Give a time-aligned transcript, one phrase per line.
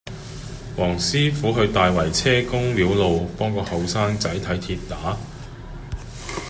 [0.75, 5.15] 黃師傅去大圍車公廟路幫個後生仔睇跌打